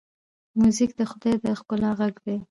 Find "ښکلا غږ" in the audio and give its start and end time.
1.59-2.15